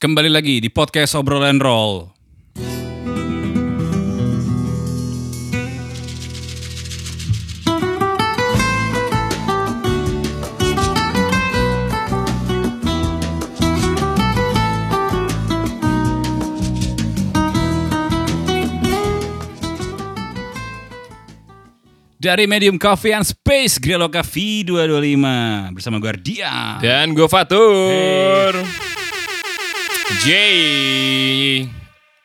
[0.00, 2.08] Kembali lagi di podcast Obrolan Roll.
[22.16, 26.80] Dari Medium Coffee and Space, Greloka V225 bersama gue Ardia.
[26.80, 28.88] Dan gue Fatur.
[30.18, 31.70] Jay.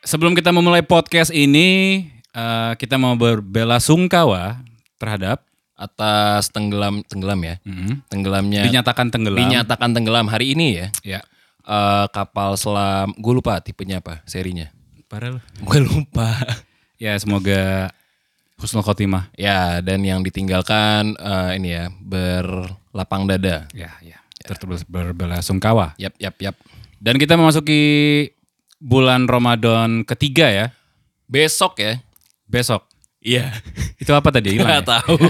[0.02, 2.02] Sebelum kita memulai podcast ini,
[2.34, 4.58] eh, kita mau berbela sungkawa
[4.98, 5.46] terhadap
[5.76, 7.60] Atas tenggelam tenggelam ya.
[7.60, 8.08] Mhm.
[8.08, 9.44] Tenggelamnya dinyatakan tenggelam.
[9.44, 10.88] dinyatakan tenggelam hari ini ya.
[11.04, 11.20] Ya.
[11.68, 14.72] Eh, kapal selam, gue lupa tipenya apa, serinya.
[15.04, 15.40] Parah lu.
[15.62, 16.32] Gue lupa.
[16.96, 17.92] Ya semoga
[18.56, 19.28] husnul khotimah.
[19.36, 23.68] ya, dan yang ditinggalkan eh, ini ya, berlapang dada.
[23.76, 24.16] Ya, ya.
[24.40, 25.92] Terus berbela sungkawa.
[26.00, 26.56] Yap, yap, yap.
[26.96, 27.82] Dan kita memasuki
[28.80, 30.66] bulan Ramadan ketiga ya.
[31.28, 32.00] Besok ya.
[32.46, 32.86] Besok.
[33.20, 33.50] Iya.
[34.00, 34.54] Itu apa tadi?
[34.54, 34.82] Hilang ya?
[34.86, 35.16] Tahu.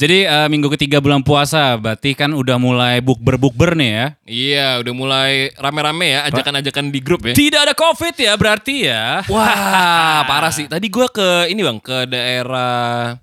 [0.00, 4.06] Jadi eh, minggu ketiga bulan puasa, berarti kan udah mulai bukber-bukber nih ya.
[4.24, 7.36] iya, udah mulai rame-rame ya, ajakan-ajakan di grup ya.
[7.36, 9.20] Tidak ada covid ya berarti ya.
[9.28, 10.72] Wah, parah sih.
[10.72, 13.20] Tadi gua ke ini bang, ke daerah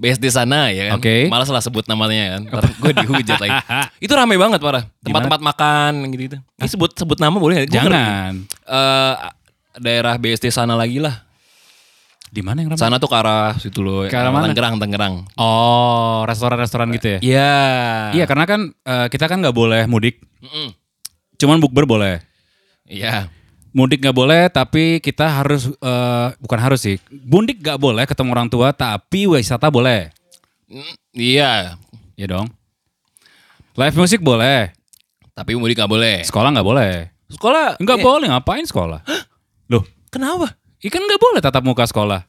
[0.00, 0.96] BSD sana ya kan.
[0.96, 1.28] Oke.
[1.28, 2.42] Malas lah sebut namanya kan.
[2.48, 3.58] Ntar gue dihujat lagi.
[4.08, 4.88] Itu rame banget parah.
[5.04, 6.40] Tempat-tempat makan gitu-gitu.
[6.56, 7.68] Ini sebut sebut nama boleh ngeri.
[7.68, 8.32] Jangan.
[8.48, 9.14] Eh,
[9.76, 11.28] daerah BSD sana lagi lah.
[12.30, 12.80] Di mana yang ramai?
[12.80, 14.06] Sana tuh ke arah situ loh.
[14.06, 14.48] Ke arah mana?
[14.48, 15.14] Tangerang, Tangerang.
[15.34, 17.18] Oh, restoran-restoran gitu ya.
[17.20, 17.54] Iya.
[18.16, 20.70] Iya, karena kan eh, kita kan nggak boleh mudik, Mm-mm.
[21.42, 22.22] cuman bukber boleh.
[22.86, 23.26] Iya.
[23.70, 26.98] Mudik nggak boleh, tapi kita harus eh, bukan harus sih.
[27.08, 30.10] Mudik nggak boleh ketemu orang tua, tapi wisata boleh.
[30.66, 31.52] Mm, Iya.
[32.14, 32.50] Ya dong.
[33.78, 34.74] Live music boleh,
[35.32, 36.20] Tapi mudik gak boleh.
[36.26, 37.08] sekolah nggak boleh.
[37.30, 39.00] Sekolah Nggak eh, boleh ngapain sekolah?
[39.72, 40.58] Loh, Kenapa?
[40.82, 42.26] ikan nggak boleh tatap muka sekolah.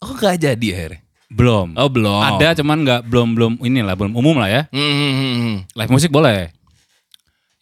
[0.00, 1.00] Oh gak jadi akhirnya.
[1.28, 1.74] Belum.
[1.74, 2.38] Oh belum.
[2.38, 4.62] Ada cuman nggak belum belum inilah belum umum lah ya.
[4.70, 5.54] Hmm, hmm.
[5.74, 6.54] Live musik boleh.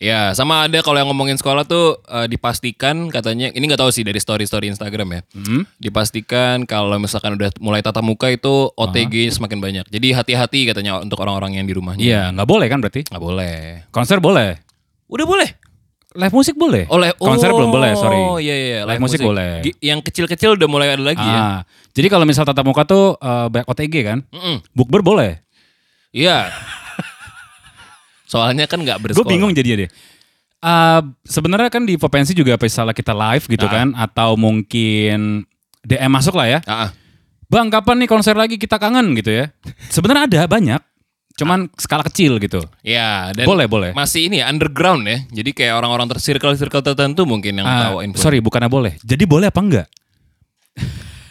[0.02, 4.02] Ya, sama ada kalau yang ngomongin sekolah tuh eh, dipastikan katanya ini nggak tahu sih
[4.02, 5.20] dari story-story Instagram ya.
[5.30, 5.62] Hmm?
[5.78, 9.86] Dipastikan kalau misalkan udah mulai tatap muka itu OTG semakin banyak.
[9.86, 12.02] Jadi hati-hati katanya untuk orang-orang yang di rumahnya.
[12.02, 13.06] Iya, nggak boleh kan berarti?
[13.06, 13.54] Nggak boleh.
[13.94, 14.58] Konser boleh.
[15.06, 15.48] Udah boleh.
[16.18, 16.84] Live musik boleh.
[16.90, 18.18] Oleh Konser belum boleh, sorry.
[18.18, 19.62] Oh iya iya, Live musik boleh.
[19.78, 21.40] Yang kecil-kecil udah mulai ada lagi ya.
[21.40, 21.58] Ah,
[21.94, 24.18] jadi kalau misal tatap muka tuh eh, banyak OTG kan?
[24.34, 24.66] Mm-mm.
[24.74, 25.38] Bukber boleh.
[26.10, 26.50] Iya.
[28.32, 29.28] Soalnya kan nggak Gue bersekolah.
[29.28, 29.90] bingung jadinya deh.
[30.58, 33.72] Ah, sebenarnya kan di Potensi juga misalnya kita live gitu Ah.
[33.74, 35.44] kan atau mungkin
[35.82, 36.58] DM masuk lah ya.
[36.64, 36.88] Ah.
[37.44, 39.52] Bang, kapan nih konser lagi kita kangen gitu ya.
[39.90, 40.80] Sebenarnya ada banyak.
[41.32, 42.60] Cuman skala kecil gitu.
[42.80, 43.90] Ya, dan boleh, boleh.
[43.92, 45.18] masih ini ya underground ya.
[45.32, 48.20] Jadi kayak orang-orang tersirkel-cirkel tertentu mungkin yang Ah, tahu info.
[48.20, 48.92] sorry, bukannya boleh.
[49.00, 49.86] Jadi boleh apa enggak?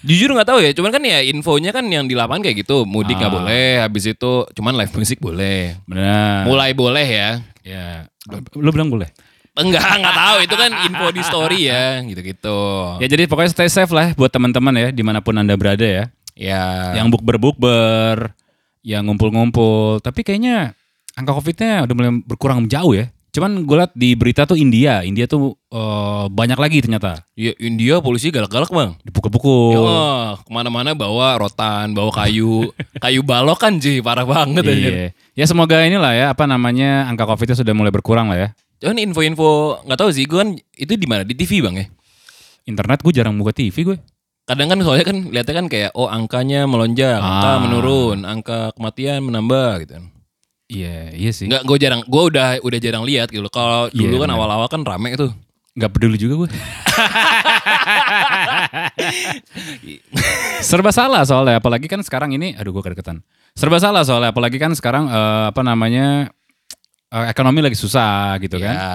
[0.02, 3.22] Jujur nggak tahu ya, cuman kan ya infonya kan yang di lapangan kayak gitu, mudik
[3.22, 3.38] nggak Ah.
[3.38, 5.78] boleh, habis itu cuman live musik boleh.
[5.86, 6.50] Benar.
[6.50, 7.30] Mulai boleh ya.
[7.62, 8.10] Ya.
[8.58, 9.06] Lu bilang boleh?
[9.52, 12.60] Enggak, nggak tahu itu kan info di story ya, gitu-gitu.
[12.98, 16.10] Ya jadi pokoknya stay safe lah buat teman-teman ya di mana pun anda berada ya.
[16.34, 16.96] Ya.
[16.98, 18.34] Yang bukber bukber,
[18.82, 20.02] yang ngumpul-ngumpul.
[20.02, 20.74] Tapi kayaknya
[21.14, 23.12] angka covidnya udah mulai berkurang jauh ya.
[23.32, 28.04] Cuman gue liat di berita tuh India, India tuh eh, banyak lagi ternyata ya India
[28.04, 28.92] polisi galak-galak bang.
[29.02, 29.80] dipukul-pukul.
[29.80, 34.76] Ya, ke mana-mana bawa rotan, bawa kayu, kayu balok kan Ji, parah banget aja.
[34.76, 35.08] Iya.
[35.32, 38.50] Ya semoga inilah ya apa namanya angka covidnya sudah mulai berkurang lah ya.
[38.84, 41.86] Cuman info-info nggak tahu sih, gue kan itu di mana di TV bang ya.
[42.68, 43.98] Internet gue jarang buka TV gue.
[44.44, 47.58] Kadang kan soalnya kan lihatnya kan kayak oh angkanya melonjak, angka Ah.
[47.64, 49.96] menurun, angka kematian menambah gitu.
[50.72, 51.52] Iya, iya sih.
[51.52, 53.44] Enggak, gue jarang, gue udah udah jarang lihat gitu.
[53.52, 55.36] Kalau Iya, dulu kan awal-awal kan rame tuh.
[55.76, 56.50] Nggak peduli juga gue.
[60.64, 63.20] Serba salah soalnya, apalagi kan sekarang ini, aduh gue kedeketan.
[63.52, 66.32] Serba salah soalnya, apalagi kan sekarang eh, apa namanya
[67.12, 68.76] eh, ekonomi lagi susah gitu kan.
[68.76, 68.92] Ya.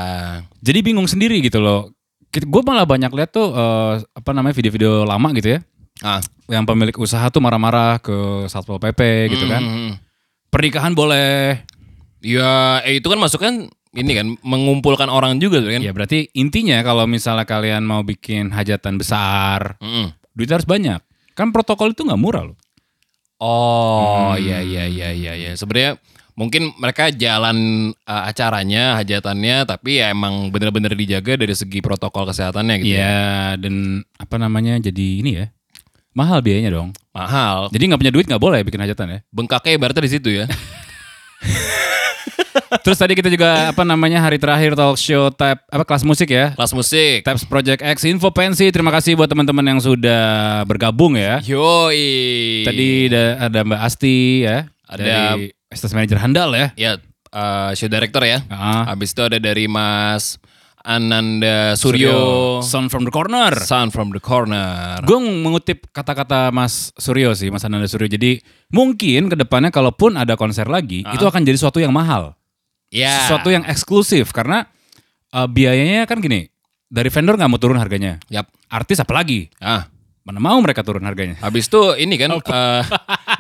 [0.65, 1.93] Jadi bingung sendiri gitu loh.
[2.33, 5.61] Gue malah banyak lihat tuh eh, apa namanya video-video lama gitu ya,
[6.05, 6.21] Ah,
[6.53, 9.63] yang pemilik usaha tuh marah-marah ke satpol pp gitu kan.
[10.49, 11.61] Pernikahan boleh,
[12.21, 15.79] Ya, eh, itu kan masuk kan ini kan mengumpulkan orang juga kan.
[15.79, 20.11] ya berarti intinya kalau misalnya kalian mau bikin hajatan besar, Mm-mm.
[20.33, 20.99] duit harus banyak.
[21.33, 22.57] Kan protokol itu nggak murah loh.
[23.37, 24.41] Oh, Hmm.
[24.41, 25.51] iya iya iya iya iya.
[25.53, 26.01] Sebenarnya
[26.33, 27.57] mungkin mereka jalan
[28.03, 32.97] uh, acaranya, hajatannya tapi ya emang bener-bener dijaga dari segi protokol kesehatannya gitu.
[32.97, 32.97] ya.
[32.97, 33.21] Iya,
[33.61, 33.75] dan
[34.17, 35.47] apa namanya jadi ini ya
[36.17, 36.97] mahal biayanya dong.
[37.13, 37.69] Mahal.
[37.69, 39.19] Jadi nggak punya duit nggak boleh bikin hajatan ya.
[39.29, 40.49] Bengkaknya ibaratnya di situ ya.
[42.83, 46.57] Terus tadi kita juga apa namanya hari terakhir talk show tab apa kelas musik ya.
[46.57, 47.21] Kelas musik.
[47.23, 48.73] Tabs Project X Info Pensi.
[48.73, 51.45] Terima kasih buat teman-teman yang sudah bergabung ya.
[51.45, 52.65] Yoi.
[52.65, 54.67] Tadi ada, ada Mbak Asti ya.
[54.89, 56.67] Ada- dari Estes Manager Handal ya.
[56.79, 56.93] ya
[57.31, 58.41] eh, show director ya.
[58.49, 58.89] Ah.
[58.95, 60.41] Habis itu ada dari Mas
[60.87, 62.63] Ananda Suryo.
[62.63, 63.51] Sound from the Corner.
[63.59, 65.03] Sound from the corner.
[65.03, 68.07] Gue mengutip kata-kata Mas Suryo sih, Mas Ananda Suryo.
[68.07, 68.39] Jadi
[68.71, 72.39] mungkin ke depannya kalaupun ada konser lagi, itu akan jadi sesuatu yang mahal.
[72.95, 73.27] Ya.
[73.27, 74.31] Sesuatu yang eksklusif.
[74.31, 74.63] Karena
[75.35, 76.47] eh, biayanya kan gini,
[76.87, 78.23] dari vendor nggak mau turun harganya.
[78.31, 78.47] Yap.
[78.71, 79.51] Artis apalagi?
[79.59, 79.91] Ah.
[80.27, 81.39] Mana mau mereka turun harganya?
[81.39, 82.83] Habis itu ini kan eh,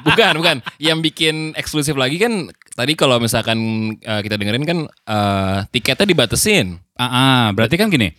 [0.06, 2.46] bukan bukan yang bikin eksklusif lagi kan
[2.78, 3.58] tadi kalau misalkan
[3.98, 6.78] eh, kita dengerin kan eh, tiketnya dibatesin.
[6.94, 8.14] Ah, ah, berarti kan gini.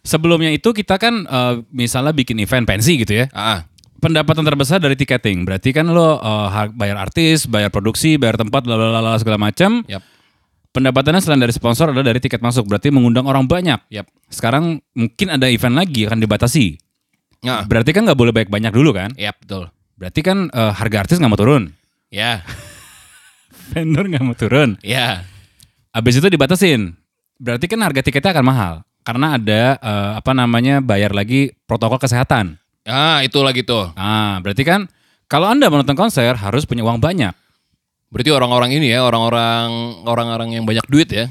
[0.00, 3.28] Sebelumnya itu kita kan eh, misalnya bikin event pensi gitu ya.
[3.36, 3.68] Ah,
[4.00, 5.44] pendapatan terbesar dari tiketing.
[5.44, 6.16] Berarti kan lo
[6.48, 9.84] har- bayar artis, bayar produksi, bayar tempat, lalala segala macam.
[9.92, 10.00] yap.
[10.72, 12.68] Pendapatannya selain dari sponsor adalah dari tiket masuk.
[12.68, 13.80] Berarti mengundang orang banyak.
[13.88, 14.08] Yap.
[14.28, 16.76] Sekarang mungkin ada event lagi akan dibatasi.
[17.44, 19.10] Nah, Berarti kan nggak boleh banyak banyak dulu kan?
[19.16, 19.68] yap betul.
[19.96, 21.72] Berarti kan eh, harga artis nggak mau turun.
[22.08, 22.40] Ya,
[23.72, 24.78] Vendor nggak mau turun.
[24.80, 25.26] ya.
[25.90, 26.92] Habis itu dibatasin.
[27.40, 28.74] Berarti kan harga tiketnya akan mahal.
[29.02, 32.58] Karena ada eh, apa namanya bayar lagi protokol kesehatan.
[32.86, 33.90] Ah, itu lagi tuh.
[33.98, 34.86] Ah, berarti kan
[35.26, 37.34] kalau anda menonton konser harus punya uang banyak.
[38.06, 39.66] Berarti orang-orang ini ya, orang-orang
[40.06, 41.26] orang-orang yang banyak duit ya.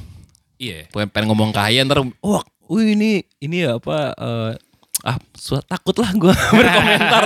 [0.60, 0.92] Iya.
[0.92, 4.12] Pengen, pengen ngomong kaya ntar, wah, wih ini ini apa?
[4.12, 4.52] eh,
[5.06, 5.18] ah,
[5.66, 7.24] takut lah gue berkomentar.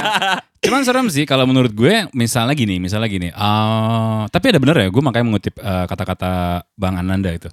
[0.66, 3.28] Cuman serem sih kalau menurut gue misalnya gini, misalnya gini.
[3.30, 7.48] eh, tapi ada bener ya, gue makanya mengutip eh, kata-kata Bang Ananda itu.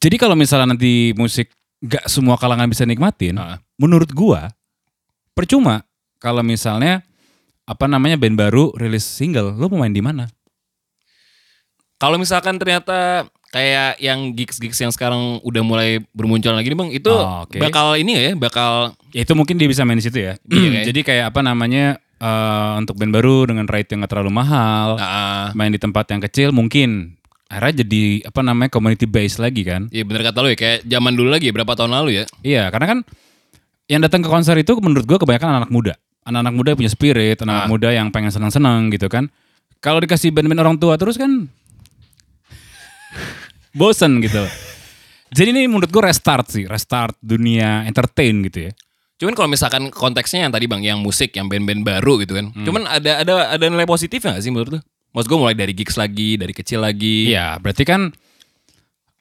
[0.00, 3.60] Jadi kalau misalnya nanti musik gak semua kalangan bisa nikmatin, Ah.
[3.76, 4.40] menurut gue
[5.32, 5.84] percuma
[6.16, 7.04] kalau misalnya
[7.64, 10.26] apa namanya band baru rilis single, lo mau main di mana?
[12.00, 17.10] Kalau misalkan ternyata kayak yang gigs-gigs yang sekarang udah mulai bermunculan lagi nih bang, itu
[17.10, 17.58] Oh, oke.
[17.58, 20.38] bakal ini ya, bakal Ya, itu mungkin dia bisa main di situ ya.
[20.44, 24.28] Iya, kayak- Jadi kayak apa namanya eh, untuk band baru dengan rate yang gak terlalu
[24.30, 27.16] mahal, ah, main di tempat yang kecil mungkin
[27.48, 29.88] akhirnya jadi apa namanya community base lagi kan.
[29.88, 32.24] Iya bener kata lu ya, kayak zaman dulu lagi ya, berapa tahun lalu ya.
[32.40, 32.98] Iya, karena kan
[33.88, 35.98] yang datang ke konser itu menurut gue kebanyakan anak muda.
[36.22, 37.66] Anak-anak muda yang punya spirit, anak, Ah.
[37.66, 39.32] muda yang pengen senang-senang gitu kan.
[39.80, 41.48] Kalau dikasih band-band orang tua terus kan
[43.72, 44.42] bosen gitu.
[45.30, 48.72] Jadi ini menurut gue restart sih, restart dunia entertain gitu ya.
[49.20, 52.50] Cuman kalau misalkan konteksnya yang tadi bang, yang musik, yang band-band baru gitu kan.
[52.50, 52.64] Hmm.
[52.66, 54.80] Cuman ada ada ada nilai positifnya gak sih menurut lu?
[55.12, 57.30] Maksud gue mulai dari gigs lagi, dari kecil lagi.
[57.30, 58.10] Iya, berarti kan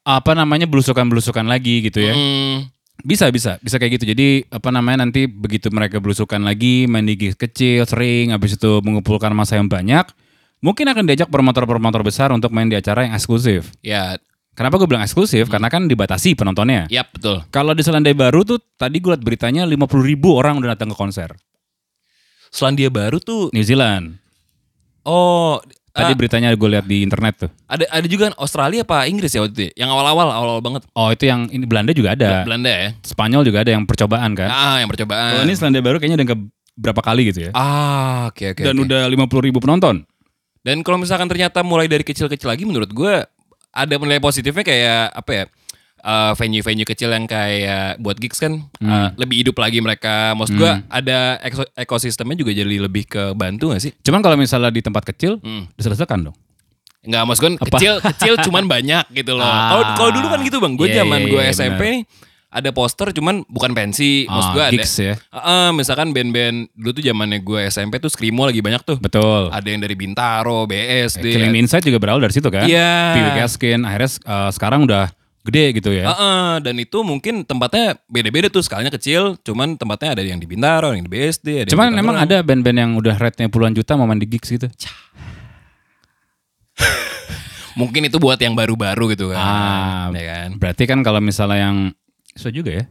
[0.06, 2.14] apa namanya belusukan-belusukan lagi gitu ya.
[2.16, 2.70] Hmm,
[3.00, 4.12] Bisa, bisa, bisa kayak gitu.
[4.12, 8.82] Jadi apa namanya nanti begitu mereka belusukan lagi, main di gigs kecil, sering, habis itu
[8.84, 10.04] mengumpulkan masa yang banyak,
[10.60, 13.72] mungkin akan diajak promotor-promotor besar untuk main di acara yang eksklusif.
[13.80, 14.16] ya,
[14.58, 15.48] Kenapa gue bilang eksklusif?
[15.48, 16.84] Karena kan dibatasi penontonnya.
[16.92, 17.40] ya betul.
[17.48, 21.00] Kalau di Selandia Baru tuh tadi gue liat beritanya 50 ribu orang udah datang ke
[21.00, 21.32] konser.
[22.52, 24.20] Selandia Baru tuh, New Zealand.
[25.08, 27.50] oh, Tadi ah, beritanya gue lihat di internet tuh.
[27.66, 29.64] ada ada juga Australia apa Inggris ya waktu itu?
[29.74, 29.84] ya?
[29.84, 30.82] Yang awal-awal, awal-awal banget.
[30.94, 32.46] Oh itu yang ini Belanda juga ada.
[32.46, 32.90] Belanda ya.
[33.04, 34.48] Spanyol juga ada yang percobaan kan.
[34.54, 35.40] Ah, yang percobaan.
[35.40, 36.38] Kalau ini Selandia Baru kayaknya udah ke
[36.80, 37.52] berapa kali gitu ya.
[37.58, 38.62] Ah, oke oke.
[38.64, 38.86] Dan oke.
[38.86, 40.06] udah 50 ribu penonton.
[40.70, 43.26] Dan kalau misalkan ternyata mulai dari kecil-kecil lagi menurut gue
[43.70, 45.46] ada nilai positifnya kayak apa ya?
[46.00, 50.32] eh, venue-venue kecil yang kayak buat gigs kan eh, lebih hidup lagi mereka.
[50.32, 53.92] Maksud gue ada ekso- ekosistemnya juga jadi lebih ke bantu gak sih?
[54.00, 55.68] Cuman kalau misalnya di tempat kecil, Hmm.
[55.74, 56.36] diselesaikan dong.
[57.00, 59.44] Enggak, maksud gue kecil kecil cuman banyak gitu loh.
[59.44, 59.72] Ah.
[59.72, 62.02] Kalau kalau dulu kan gitu bang, gue Iya, zaman iya, gue iya, SMP nih
[62.50, 64.74] ada poster cuman bukan pensi, maksud Ah, gue ada.
[64.74, 65.14] gigs ya.
[65.14, 68.98] Heeh, misalkan band-band dulu tuh zamannya gue SMP tuh Screamo lagi banyak tuh.
[68.98, 69.54] Betul.
[69.54, 71.30] Ada yang dari Bintaro, BSD.
[71.30, 72.66] Killing Me Inside juga berawal dari situ kan.
[72.66, 73.14] Iya.
[73.14, 75.14] Piwi Gaskin, akhirnya eh, sekarang udah
[75.46, 76.10] gede gitu ya.
[76.10, 80.98] Heeh, dan itu mungkin tempatnya beda-beda tuh skalanya kecil, cuman tempatnya ada yang di Bintaro,
[80.98, 84.10] yang di BSD, ada Cuman yang memang ada band-band yang udah rate-nya puluhan juta mau
[84.10, 84.66] main di gigs gitu.
[87.80, 89.40] mungkin itu buat yang baru-baru gitu kan.
[89.40, 90.50] Ah, ya kan.
[90.60, 91.78] Berarti kan kalau misalnya yang
[92.40, 92.86] so juga ya.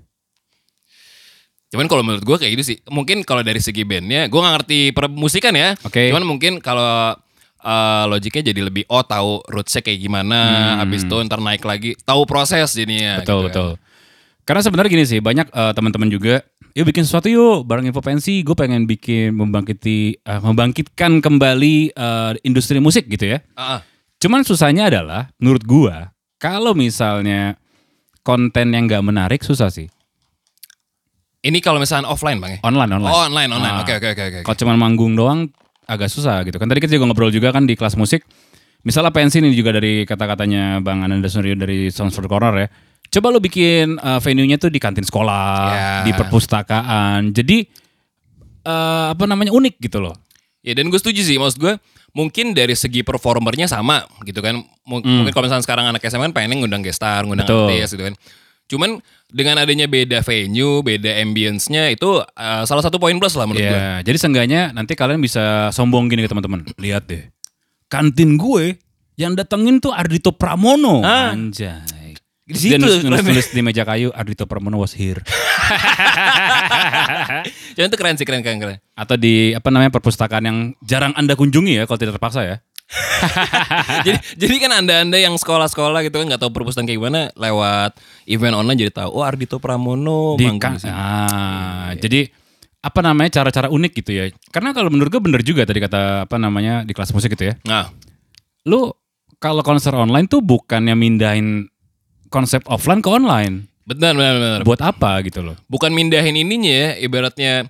[1.69, 2.79] Cuman kalau menurut gue kayak gitu sih.
[2.89, 5.77] Mungkin kalau dari segi bandnya, gue gak ngerti permusikan ya.
[5.85, 6.09] Oke.
[6.09, 7.13] Cuman mungkin kalau
[7.61, 10.41] eh, logiknya jadi lebih oh tahu rootsnya kayak gimana,
[10.81, 13.21] habis itu ntar naik lagi, tahu proses jadinya.
[13.21, 13.25] Hmm.
[13.25, 13.49] Betul gitu kan.
[13.49, 13.71] betul.
[14.49, 16.41] Karena sebenarnya gini sih, banyak eh, teman-teman juga,
[16.73, 22.33] yuk bikin sesuatu yuk, bareng info pensi, gue pengen bikin membangkiti, eh, membangkitkan kembali eh,
[22.49, 23.45] industri musik gitu ya.
[23.61, 23.85] Ah.
[24.17, 27.61] Cuman susahnya adalah, menurut gua, kalau misalnya
[28.29, 29.89] konten yang nggak menarik susah sih.
[31.41, 32.61] Ini kalau misalnya offline bang ya?
[32.67, 33.15] Online, online.
[33.15, 33.75] Oh online online.
[33.81, 33.83] Ah.
[33.87, 34.39] Oke oke oke oke.
[34.45, 35.49] Kalau cuma manggung doang
[35.89, 36.69] agak susah gitu kan.
[36.69, 38.21] Tadi kita juga ngobrol juga kan di kelas musik.
[38.87, 42.69] misalnya pensi nih juga dari kata-katanya Bang Ananda Suryo dari Sounds for the Corner ya.
[43.11, 45.91] Coba lu bikin uh, venue-nya tuh di kantin sekolah, Ya.
[46.07, 47.35] di perpustakaan.
[47.35, 47.67] Jadi
[48.63, 50.15] eh, apa namanya unik gitu loh.
[50.63, 51.75] Ya dan gue setuju sih, maksud gue
[52.13, 54.61] mungkin dari segi performernya sama gitu kan.
[54.61, 57.67] M- Mungkin kalau misalnya sekarang anak SMA kan pengen ngundang guest star, ngundang Hmm.
[57.67, 57.73] Betul.
[57.75, 58.15] artis gitu kan.
[58.69, 58.91] Cuman
[59.29, 63.73] dengan adanya beda venue, beda ambience-nya itu uh, salah satu poin plus lah menurut gue.
[63.73, 66.69] Ya, jadi seenggaknya nanti kalian bisa sombong gini ke teman-teman.
[66.77, 67.33] Lihat deh.
[67.89, 68.77] Kantin gue
[69.17, 71.01] yang datengin tuh Ardito Pramono.
[71.01, 71.33] Ah.
[71.33, 72.13] Anjay.
[72.45, 75.21] Di situ nulis, nulis, nulis di meja kayu Ardito Pramono was here.
[77.77, 78.79] Cuman itu keren sih, keren, keren, keren.
[78.99, 82.57] Atau di apa namanya perpustakaan yang jarang Anda kunjungi ya kalau tidak terpaksa ya.
[84.09, 88.57] jadi, jadi kan anda-anda yang sekolah-sekolah gitu kan nggak tahu perpustakaan kayak gimana lewat event
[88.57, 90.49] online jadi tahu oh Ardito Pramono di
[90.89, 92.33] ah, jadi
[92.81, 94.33] apa namanya cara-cara unik gitu ya.
[94.49, 97.61] Karena kalau menurut gue bener juga tadi kata apa namanya di kelas musik gitu ya.
[97.69, 97.93] Nah,
[98.69, 98.93] Lu
[99.41, 101.73] kalau konser online tuh bukannya mindahin
[102.29, 103.68] konsep offline ke online.
[103.89, 104.61] Benar, benar, benar.
[104.63, 105.57] Buat apa gitu loh.
[105.65, 107.67] bukan mindahin ininya ya ibaratnya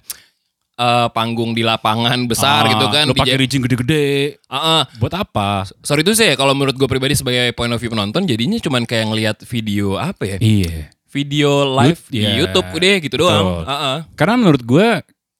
[0.75, 4.39] eh, panggung di lapangan besar Ah, gitu kan Lu pakai rigging gede-gede.
[4.47, 4.83] Ah, ah.
[4.97, 5.67] Buat apa?
[5.81, 8.83] sorry itu sih ya, kalau menurut gue pribadi sebagai point of view penonton jadinya cuman
[8.83, 10.91] kayak ngelihat video apa ya Iya.
[11.09, 13.63] video live Lut- di iya, YouTube deh gitu doang.
[13.63, 13.99] Ah, ah.
[14.13, 14.89] Karena menurut gue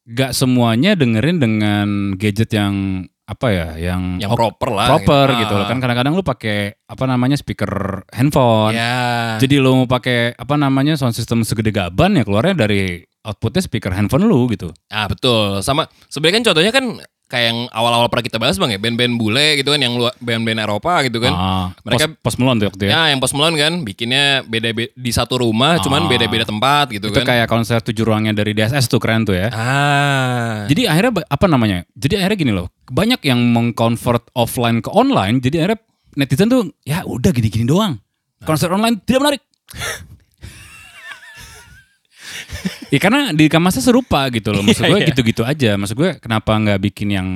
[0.09, 5.39] gak semuanya dengerin dengan gadget yang apa ya, yang yang ok- proper lah proper Ah,
[5.39, 5.67] gitu loh.
[5.67, 7.69] Kan kadang-kadang lu pakai apa namanya speaker
[8.09, 8.73] handphone.
[8.73, 13.61] ya Jadi lu mau pakai apa namanya sound system segede gaban ya keluarnya dari outputnya
[13.61, 14.73] speaker handphone lu gitu.
[14.89, 16.85] ah betul sama sebenarnya kan contohnya kan
[17.29, 21.05] kayak yang awal-awal pernah kita bahas bang ya band-band bule gitu kan yang band-band Eropa
[21.05, 22.91] gitu kan Ah, Mereka- pos, pos Malone tuh waktu ya.
[22.91, 26.09] Ya, yang Post Malone kan bikinnya beda be- di satu rumah, cuman Ah.
[26.09, 27.29] beda-beda tempat gitu Itu kan.
[27.29, 29.53] kayak konser tujuh ruangnya dari DSS tuh keren tuh ya.
[29.53, 30.65] ah.
[30.65, 31.85] Jadi akhirnya apa namanya?
[31.93, 35.39] Jadi akhirnya gini loh, banyak yang mengconvert offline ke online.
[35.39, 35.79] Jadi akhirnya
[36.15, 38.01] netizen tuh ya udah gini-gini doang.
[38.41, 39.43] Konser online tidak menarik.
[42.95, 44.63] ya karena di kamasnya serupa gitu loh.
[44.63, 45.09] Maksud Iya, gue iya.
[45.13, 45.71] gitu-gitu aja.
[45.77, 47.29] Maksud gue kenapa nggak bikin yang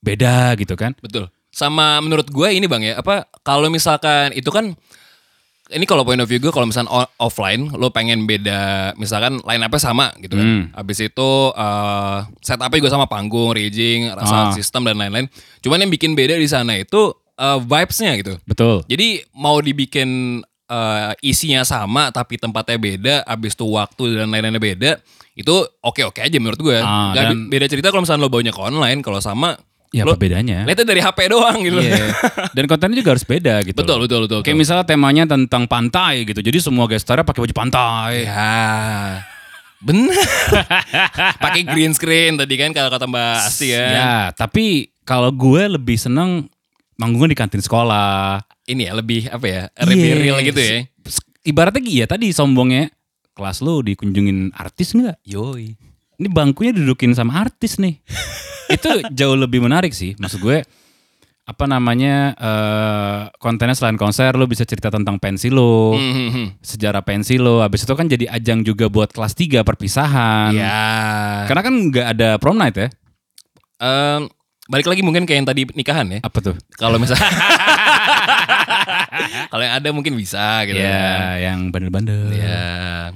[0.00, 0.92] beda gitu kan?
[0.98, 1.28] Betul.
[1.50, 4.70] Sama menurut gue ini Bang ya, apa kalau misalkan itu kan
[5.70, 9.70] ini kalau point of view gue kalau misalkan offline lo pengen beda misalkan line up
[9.76, 10.46] sama gitu kan.
[10.46, 10.64] Hmm.
[10.74, 14.52] Habis itu eh setupnya juga sama panggung, rigging, rasa Ah.
[14.52, 15.30] sistem dan lain-lain.
[15.62, 18.34] Cuman yang bikin beda di sana itu eh, vibes-nya gitu.
[18.44, 18.82] Betul.
[18.84, 24.90] Jadi mau dibikin eh, isinya sama tapi tempatnya beda, habis itu waktu dan lain-lainnya beda,
[25.34, 25.50] itu
[25.80, 26.78] oke-oke aja menurut gue.
[26.78, 29.58] Ah, Nggak dan- be- beda cerita kalau misalnya lo baunya ke online, kalau sama
[29.90, 30.62] Ya lo apa bedanya?
[30.62, 31.82] lihatnya dari HP doang gitu.
[31.82, 32.14] Iya.
[32.54, 33.74] Dan kontennya juga harus beda gitu.
[33.74, 34.06] betul, loh.
[34.06, 34.62] betul, betul, Kayak betul.
[34.62, 36.38] misalnya temanya tentang pantai gitu.
[36.38, 38.12] Jadi semua gestarnya pakai baju pantai.
[38.22, 38.54] Ya.
[39.80, 40.14] Bener.
[41.42, 43.86] Pakai green screen tadi kan kalau kata Mbak Asti ya.
[43.88, 46.46] Ya, tapi kalau gue lebih seneng
[47.00, 48.44] manggungnya di kantin sekolah.
[48.68, 49.62] Ini ya lebih apa ya?
[49.80, 50.14] Lebih Iya.
[50.20, 50.76] real gitu ya.
[51.40, 52.92] Ibaratnya iya tadi sombongnya.
[53.32, 55.24] Kelas lu dikunjungin artis nggak?
[55.24, 55.72] Yoi.
[56.20, 57.96] Ini bangkunya dudukin sama artis nih.
[58.76, 60.12] Itu jauh lebih menarik sih.
[60.20, 60.60] Maksud gue
[61.40, 66.46] apa namanya eh kontennya selain konser lu bisa cerita tentang pensi lu, Hmm, hmm, hmm.
[66.62, 67.58] sejarah pensi lu.
[67.58, 70.52] Habis itu kan jadi ajang juga buat kelas 3 perpisahan.
[70.54, 70.84] Ya.
[71.48, 72.88] Karena kan nggak ada prom night ya.
[73.80, 74.28] Em,
[74.70, 76.18] balik lagi mungkin kayak yang tadi nikahan ya.
[76.22, 76.54] Apa tuh?
[76.78, 77.26] Kalau misalnya
[79.50, 81.20] kalau yang ada mungkin bisa gitu ya, kan.
[81.42, 82.30] yang bandel-bandel.
[82.32, 83.10] Ya.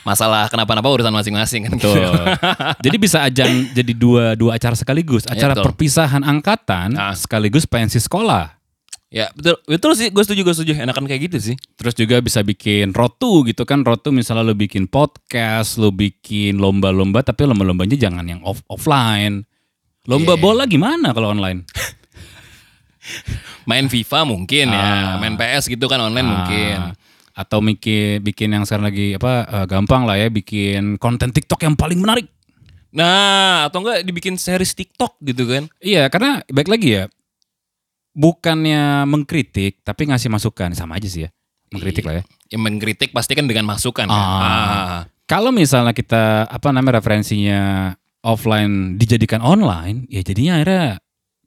[0.00, 1.72] Masalah kenapa-napa urusan masing-masing kan.
[1.76, 2.14] Betul.
[2.86, 5.64] jadi bisa ajang jadi dua dua acara sekaligus, Iya, acara betul.
[5.68, 7.12] perpisahan angkatan Ah.
[7.12, 8.56] sekaligus pensi sekolah.
[9.10, 10.08] Ya betul, betul sih.
[10.08, 10.72] Gue setuju, gue setuju.
[10.78, 11.56] Enakan kayak gitu sih.
[11.74, 17.20] Terus juga bisa bikin rotu gitu kan, rotu misalnya lo bikin podcast, lo bikin lomba-lomba
[17.20, 19.49] tapi lomba-lombanya jangan yang off offline.
[20.08, 20.40] Lomba Iya.
[20.40, 21.62] bola gimana kalau online?
[23.68, 25.14] Main FIFA mungkin ya, Ah.
[25.20, 26.76] main PS gitu kan online mungkin.
[26.80, 26.92] Ah,
[27.36, 31.74] Atau bikin bikin yang sekarang lagi apa eh, gampang lah ya bikin konten TikTok yang
[31.78, 32.26] paling menarik.
[32.90, 35.70] Nah, atau enggak dibikin series TikTok gitu kan?
[35.78, 37.04] Iya, karena baik lagi ya.
[38.10, 41.30] Bukannya mengkritik tapi ngasih masukan sama aja sih ya.
[41.70, 42.22] Mengkritik lah ya.
[42.50, 44.10] Yang mengkritik pasti kan dengan masukan kan.
[44.10, 44.42] Ah.
[44.42, 45.00] Ah.
[45.24, 50.84] Kalau misalnya kita apa namanya referensinya offline dijadikan online, ya jadinya akhirnya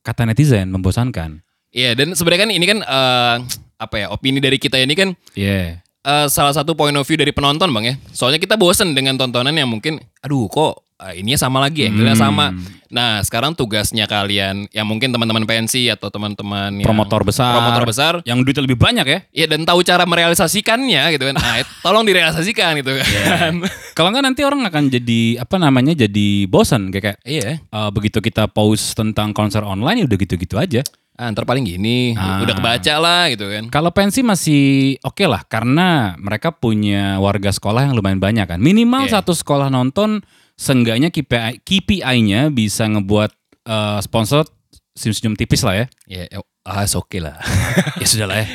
[0.01, 1.42] kata netizen membosankan.
[1.74, 3.36] Iya, dan sebenarnya kan ini kan eh,
[3.82, 4.06] apa ya?
[4.13, 5.82] Opini dari kita ini kan Iya.
[5.82, 7.96] eh, salah satu point of view dari penonton bang ya.
[8.13, 12.56] Soalnya kita bosen dengan tontonan yang mungkin, aduh kok eh, ininya sama lagi, angle-nya sama.
[12.88, 17.58] Nah, sekarang tugasnya kalian, yang mungkin teman-teman pensi atau teman-teman yang Promotor besar.
[17.58, 19.20] promotor besar, Yang duitnya lebih banyak ya.
[19.34, 21.36] ya dan tahu cara merealisasikannya gitu kan.
[21.36, 23.54] Nah, tolong direalisasikan gitu kan.
[23.94, 27.50] Kalau nggak nanti orang akan jadi apa namanya jadi bosan kayak kayak Iya.
[27.60, 30.82] eh, begitu kita post tentang konser online ya udah gitu-gitu aja.
[31.14, 32.42] Ah, ntar paling gini, Ah.
[32.42, 33.70] udah kebaca lah gitu kan.
[33.70, 34.64] Kalau pensi masih
[35.00, 38.58] oke lah karena mereka punya warga sekolah yang lumayan banyak kan.
[38.58, 39.22] Minimal Iya.
[39.22, 40.26] satu sekolah nonton
[40.58, 43.32] seenggaknya KPI KPI-nya bisa ngebuat
[43.68, 44.46] eh, sponsor
[44.94, 45.86] senyum-senyum tipis lah ya.
[46.06, 47.42] Ya, ya, ah, oke lah.
[48.02, 48.48] ya sudah lah ya.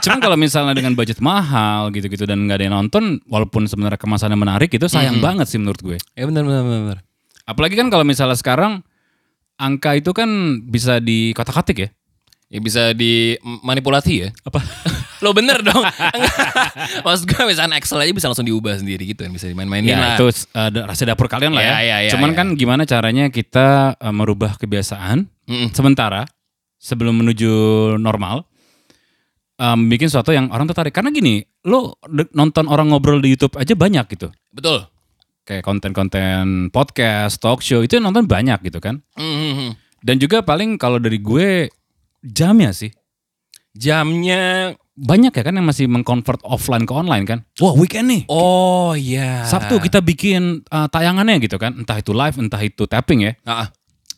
[0.00, 4.38] Cuman kalau misalnya dengan budget mahal gitu-gitu dan nggak ada yang nonton, walaupun sebenarnya kemasannya
[4.38, 5.98] menarik itu sayang banget sih menurut gue.
[6.16, 6.98] ya benar benar benar.
[7.48, 8.84] Apalagi kan kalau misalnya sekarang
[9.60, 11.88] angka itu kan bisa di kotak-katik ya.
[12.48, 14.28] Ya bisa dimanipulasi ya.
[14.48, 14.64] Apa?
[15.18, 15.82] Lo bener dong.
[17.06, 19.32] Maksud gue misalnya Excel aja bisa langsung diubah sendiri gitu kan.
[19.32, 20.14] Bisa dimain-mainin Ya lah.
[20.14, 21.70] itu uh, da- rahasia dapur kalian lah ya.
[21.70, 22.36] Ya, ya, ya, Cuman ya.
[22.38, 25.74] kan gimana caranya kita uh, merubah kebiasaan Mm-mm.
[25.74, 26.26] sementara
[26.78, 27.50] sebelum menuju
[27.98, 28.46] normal.
[29.58, 31.98] Um, bikin sesuatu yang orang tertarik karena gini lo
[32.30, 34.86] nonton orang ngobrol di YouTube aja banyak gitu Betul.
[35.42, 39.02] kayak konten-konten podcast, talk show itu yang nonton banyak gitu kan.
[39.18, 39.74] Mhm.
[39.98, 41.66] Dan juga paling kalau dari gue
[42.22, 42.94] jamnya sih.
[43.76, 47.38] Jamnya Banyak ya kan yang masih mengconvert offline ke online kan.
[47.62, 48.22] Wah weekend nih.
[48.26, 49.46] Oh iya.
[49.46, 51.70] Sabtu kita bikin uh, tayangannya gitu kan.
[51.78, 53.32] Entah itu live, entah itu tapping ya.
[53.46, 53.68] Ah, ah.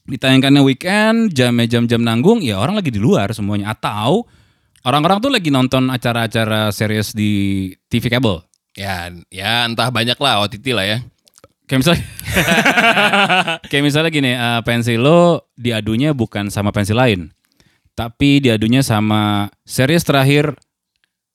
[0.08, 3.76] Ditayangkannya weekend, jamnya jam-jam nanggung, ya orang lagi di luar semuanya.
[3.76, 4.24] Atau
[4.88, 7.30] orang-orang tuh lagi nonton acara-acara series di
[7.92, 8.40] TV kabel.
[8.72, 10.98] ya ya entah banyak lah OTT lah ya.
[11.68, 12.02] Kayak misalnya,
[13.70, 17.30] kayak misalnya gini, uh, pensi lo diadunya bukan sama pensi lain,
[18.00, 20.56] tapi diadunya sama series terakhir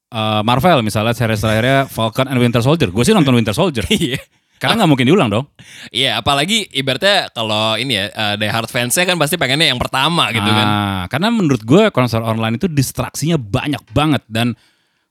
[0.10, 2.90] uh, Marvel misalnya series terakhirnya Falcon and Winter Soldier.
[2.90, 4.18] Gue sih nonton Winter Soldier, Iya.
[4.58, 5.46] karena nggak mungkin diulang dong.
[5.94, 10.34] Iya, apalagi ibaratnya kalau ini ya, uh, Die Hard fansnya kan pasti pengennya yang pertama
[10.34, 10.66] gitu kan.
[10.66, 14.58] Ah, karena menurut gue konser online itu distraksinya banyak banget dan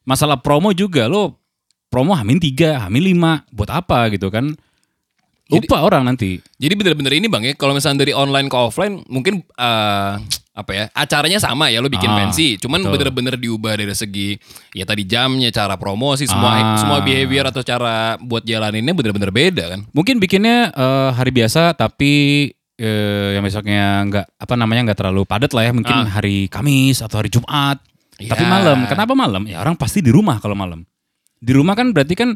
[0.02, 1.38] masalah promo juga lo
[1.86, 3.14] promo hamin 3, hamin
[3.46, 4.50] 5 buat apa gitu kan?
[5.44, 6.40] Lupa orang nanti.
[6.56, 10.12] Jadi bener-bener ini bang ya, kalau misalnya dari online ke offline, mungkin eh,
[10.54, 14.38] apa ya, acaranya sama ya, lo bikin Ah, pensi, cuman bener-bener diubah dari segi
[14.72, 16.78] ya tadi jamnya, cara promosi, semua Ah.
[16.80, 19.80] semua behavior atau cara buat jalaninnya bener-bener beda kan.
[19.90, 25.52] Mungkin bikinnya eh, hari biasa tapi eh, yang besoknya nggak apa namanya nggak terlalu padat
[25.52, 25.72] lah ya.
[25.74, 27.84] Mungkin hari Kamis atau hari Jumat.
[28.14, 28.48] Tapi Ya.
[28.48, 28.86] malam.
[28.86, 29.42] Kenapa malam?
[29.44, 30.86] Ya orang pasti di rumah kalau malam.
[31.36, 32.32] Di rumah kan berarti kan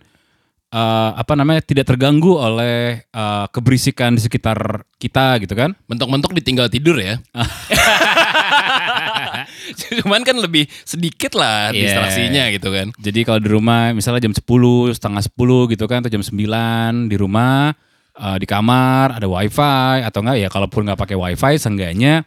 [0.68, 5.72] eh, apa namanya tidak terganggu oleh eh, keberisikan di sekitar kita gitu kan?
[5.87, 7.16] Mentok-mentok ditinggal tidur ya.
[9.78, 11.81] cuman kan lebih sedikit lah Iya.
[11.85, 12.87] distraksinya gitu kan.
[12.96, 14.42] Jadi kalau di rumah misalnya jam 10,
[14.96, 17.72] setengah 10 gitu kan atau jam 9 di rumah
[18.16, 22.24] eh, di kamar ada wifi atau enggak ya kalaupun nggak pakai wifi seenggaknya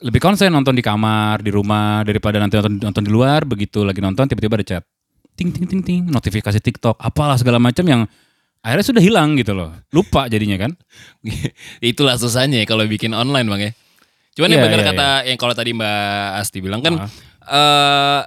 [0.00, 4.00] lebih konsen nonton di kamar di rumah daripada nanti nonton nonton di luar begitu lagi
[4.00, 4.84] nonton tiba-tiba ada chat
[5.40, 8.04] ting ting ting ting notifikasi TikTok apalah segala macam yang
[8.60, 10.76] akhirnya sudah hilang gitu loh lupa jadinya kan
[11.80, 13.72] Itulah susahnya ya kalau bikin online bang ya.
[14.30, 17.08] Cuman yang Iya, benar iya, kata yang kalau tadi Mbak Asti bilang kan Ah.
[17.48, 18.20] eh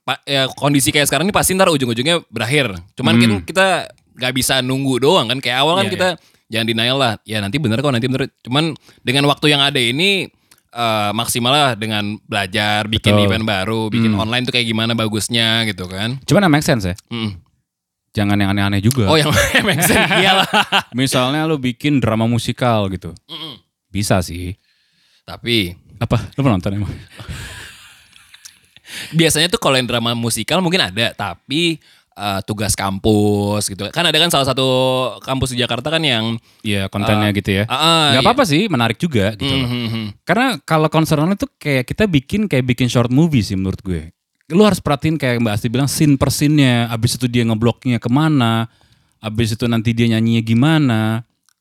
[0.00, 2.70] pa- ya, kondisi kayak sekarang ini pasti ntar ujung-ujungnya berakhir.
[2.94, 3.66] Cuman kan kita
[4.14, 5.38] nggak bisa nunggu doang kan.
[5.38, 5.92] Kayak awal kan Hmm.
[5.92, 6.08] Iya, kita
[6.48, 7.12] jangan denial lah.
[7.22, 8.30] Ya nanti bener kok nanti bener.
[8.40, 10.30] Cuman dengan waktu yang ada ini
[10.70, 13.18] eh maksimal lah dengan belajar, bikin Betul.
[13.18, 13.26] Hmm.
[13.26, 16.22] event baru, bikin online tuh kayak gimana bagusnya gitu kan.
[16.22, 17.42] cuman yang make sense ya Mm.
[18.10, 19.30] jangan yang aneh-aneh juga Oh yang
[19.66, 20.46] make sense iyalah.
[20.92, 23.58] misalnya lo bikin drama musikal gitu Mm-mm.
[23.86, 24.54] bisa sih
[25.22, 26.90] Tapi apa lo pernah nonton emang
[29.12, 31.78] biasanya tuh kalau yang drama musikal mungkin ada tapi
[32.12, 34.66] eh, tugas kampus gitu kan ada kan salah satu
[35.22, 37.64] kampus di Jakarta kan yang Iya kontennya gitu ya.
[37.66, 38.26] ah, ah, Nggak iya.
[38.26, 39.68] apa-apa sih, menarik juga gitu loh.
[39.68, 40.04] Mhm, mhm.
[40.24, 44.10] Karena kalau online tuh kayak kita bikin kayak bikin short movie sih menurut gue.
[44.50, 48.10] Lu harus perhatiin kayak Mbak Asti bilang scene per scene-nya, abis itu dia ngebloknya ke
[48.10, 48.66] mana,
[49.22, 51.00] abis itu nanti dia nyanyinya gimana,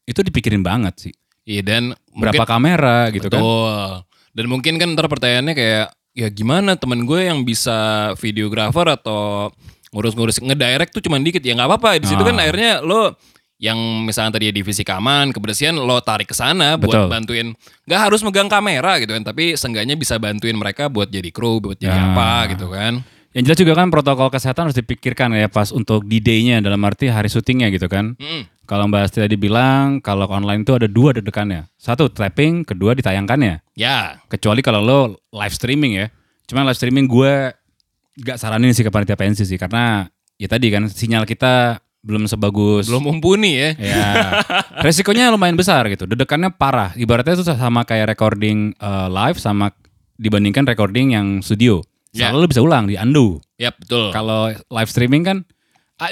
[0.10, 1.14] itu dipikirin banget sih.
[1.46, 1.84] Iya dan
[2.18, 3.38] Berapa mungkin, kamera gitu kan.
[3.38, 3.90] betul.
[4.34, 9.54] Dan mungkin kan ntar pertanyaannya kayak ya gimana temen gue yang bisa videografer atau
[9.90, 12.46] ngurus-ngurus ngedirect tuh cuman dikit ya nggak apa-apa di situ kan Ah.
[12.46, 13.14] akhirnya lo
[13.60, 17.08] yang misalnya tadi ya divisi keamanan kebersihan lo tarik ke sana buat Betul.
[17.08, 17.48] bantuin
[17.84, 21.76] nggak harus megang kamera gitu kan tapi seenggaknya bisa bantuin mereka buat jadi kru buat
[21.76, 22.14] jadi Ya.
[22.14, 26.66] apa gitu kan Yang jelas juga kan protokol kesehatan harus dipikirkan ya pas untuk D-Day-nya
[26.66, 28.18] dalam arti hari syutingnya gitu kan.
[28.18, 28.50] Mm-mm.
[28.66, 31.70] Kalau Mbak Asti tadi bilang kalau online tuh ada dua dedekannya.
[31.78, 33.62] Satu tapping, kedua ditayangkannya.
[33.78, 35.00] ya Kecuali kalau lo
[35.30, 36.10] live streaming ya.
[36.50, 37.54] Cuman live streaming gue
[38.20, 42.88] gak saranin sih ke panitia pensi sih karena ya tadi kan sinyal kita belum sebagus
[42.88, 43.70] Belum mumpuni ya.
[43.76, 44.40] Ya,
[44.80, 46.08] resikonya lumayan besar gitu.
[46.08, 46.96] Dedekannya parah.
[46.96, 49.76] Ibaratnya itu sama kayak recording eh, live sama
[50.16, 51.84] dibandingkan recording yang studio.
[52.16, 52.32] Ya.
[52.32, 53.44] Selalu lu bisa ulang di undo.
[53.60, 54.16] Yap, betul.
[54.16, 55.38] Kalau live streaming kan,
[56.00, 56.10] ah,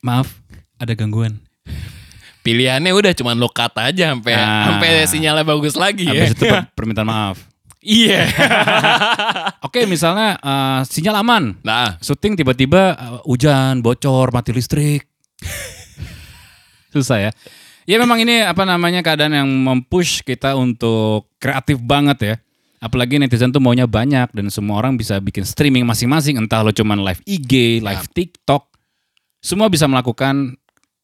[0.00, 0.40] maaf,
[0.80, 1.36] ada gangguan.
[2.44, 4.64] Pilihannya udah cuman lo cut aja sampai Nah.
[4.68, 6.28] sampai sinyalnya bagus lagi ya.
[6.28, 7.40] Itu per- permintaan maaf.
[7.84, 8.24] Iya.
[9.68, 15.04] Oke, misalnya eh, sinyal aman, nah, syuting tiba-tiba eh, hujan, bocor, mati listrik.
[16.96, 17.30] Susah ya.
[17.84, 22.34] Ya memang ini apa namanya keadaan yang mempush kita untuk kreatif banget ya.
[22.80, 26.40] Apalagi netizen tuh maunya banyak dan semua orang bisa bikin streaming masing-masing.
[26.40, 28.72] Entah lo cuman live IG, live TikTok.
[29.44, 30.56] Semua bisa melakukan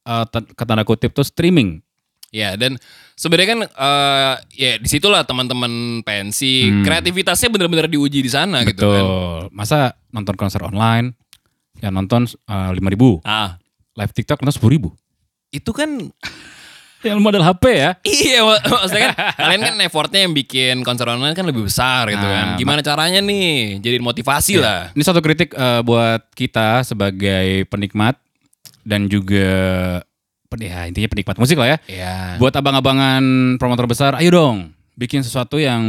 [0.09, 1.85] eh, t- kata kutip tuh streaming.
[2.31, 2.79] Ya dan
[3.13, 9.03] sebenarnya kan eh, ya di situlah teman-teman pensi kreativitasnya benar-benar diuji di sana gitu kan.
[9.03, 9.51] Betul.
[9.51, 11.13] Masa nonton konser online
[11.77, 13.59] yang nonton lima ribu, Ah,
[13.93, 14.89] live TikTok nonton sepuluh ribu.
[15.49, 15.91] itu kan
[17.01, 17.97] Yang modal HP ya.
[18.05, 22.21] Iya, mak- maksudnya kan kalian kan effortnya yang bikin konser online kan lebih besar gitu
[22.21, 22.53] kan.
[22.53, 24.93] Ah, Gimana caranya nih jadiin motivasi lah.
[24.93, 28.21] Ini satu kritik eh, buat kita sebagai penikmat
[28.85, 29.49] dan juga
[30.59, 31.77] ya intinya penikmat musik lah ya.
[31.87, 32.15] Ya.
[32.35, 34.57] Buat abang-abangan promotor besar, ayo dong
[34.99, 35.81] bikin sesuatu yang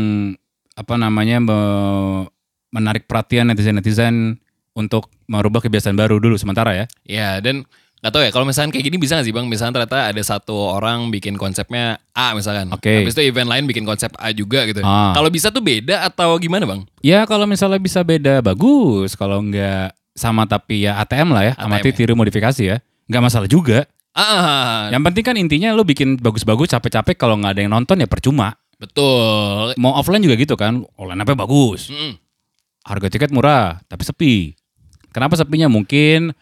[0.78, 2.30] apa namanya me-
[2.72, 4.38] menarik perhatian netizen-netizen
[4.72, 6.84] untuk merubah kebiasaan baru dulu sementara ya.
[7.04, 7.68] Ya, dan
[8.00, 9.46] nggak tahu ya kalau misalnya kayak gini bisa gak sih bang?
[9.46, 12.72] Misalnya ternyata ada satu orang bikin konsepnya A misalkan.
[12.72, 13.04] Oke.
[13.04, 14.80] Habis itu event lain bikin konsep A juga gitu.
[14.80, 15.12] Ah.
[15.12, 16.80] Kalau bisa tuh beda atau gimana bang?
[17.04, 21.88] Ya kalau misalnya bisa beda bagus, kalau enggak sama tapi ya ATM lah ya, amati
[21.88, 21.98] ATM ya.
[22.00, 22.76] tiru modifikasi ya.
[23.12, 23.84] Nggak masalah juga.
[24.12, 28.06] Ah, Yang penting kan intinya lu bikin bagus-bagus capek-capek kalau nggak ada yang nonton ya
[28.06, 28.52] percuma.
[28.76, 29.72] betul.
[29.78, 31.86] Mau offline juga gitu kan, online apa bagus.
[31.88, 32.18] Mm-mm.
[32.82, 34.34] Harga tiket murah, tapi sepi.
[35.14, 35.70] Kenapa sepinya?
[35.70, 36.34] Mungkin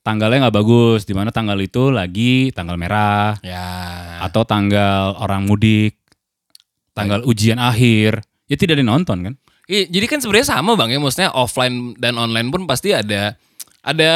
[0.00, 3.66] tanggalnya nggak bagus, di mana tanggal itu lagi tanggal merah Ya.
[4.22, 5.98] atau tanggal orang mudik,
[6.94, 9.34] tanggal ujian akhir, ya tidak dinonton kan?
[9.66, 13.36] Iya, jadi kan sebenarnya sama bang ya, maksudnya offline dan online pun pasti ada
[13.82, 14.12] ada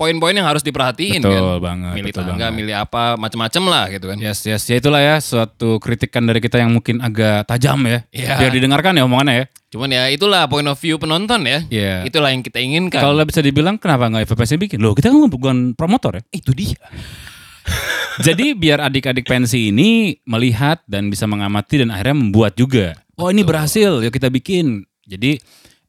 [0.00, 1.60] poin-poin yang harus diperhatiin Betul kan.
[1.60, 2.56] banget, Milih betul tangga, banget.
[2.56, 4.16] milih apa, macam-macam lah gitu kan.
[4.16, 8.40] Yes, yes, ya itulah ya suatu kritikan dari kita yang mungkin agak tajam ya, Iya.
[8.40, 9.46] biar didengarkan ya omongannya ya.
[9.70, 11.60] Cuman ya itulah point of view penonton ya.
[11.68, 11.94] Iya.
[12.02, 12.98] Itulah yang kita inginkan.
[12.98, 14.80] Kalau bisa dibilang kenapa nggak FPPC bikin?
[14.80, 16.22] Loh kita kan bukan promotor ya.
[16.32, 16.80] itu dia.
[18.26, 22.98] Jadi biar adik-adik pensi ini melihat dan bisa mengamati dan akhirnya membuat juga.
[23.14, 24.84] Oh ini berhasil, yuk kita bikin.
[25.06, 25.38] Jadi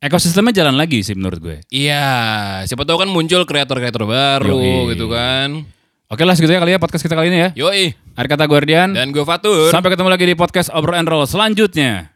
[0.01, 1.57] ekosistemnya jalan lagi sih menurut gue.
[1.69, 4.97] Iya, siapa tahu kan muncul kreator-kreator baru Yoi.
[4.97, 5.63] gitu kan.
[6.11, 7.49] Oke lah segitu ya kali ya podcast kita kali ini ya.
[7.55, 7.95] Yoi.
[8.17, 8.91] Akhir kata Guardian.
[8.91, 9.71] Dan gue Fatur.
[9.71, 12.11] Sampai ketemu lagi di podcast Obrol and Roll selanjutnya.